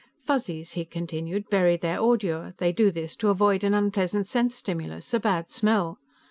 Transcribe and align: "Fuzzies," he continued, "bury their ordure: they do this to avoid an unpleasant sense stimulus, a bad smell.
"Fuzzies," 0.25 0.71
he 0.71 0.83
continued, 0.83 1.47
"bury 1.51 1.77
their 1.77 1.99
ordure: 1.99 2.55
they 2.57 2.71
do 2.71 2.89
this 2.89 3.15
to 3.17 3.29
avoid 3.29 3.63
an 3.63 3.75
unpleasant 3.75 4.25
sense 4.25 4.55
stimulus, 4.55 5.13
a 5.13 5.19
bad 5.19 5.51
smell. 5.51 5.99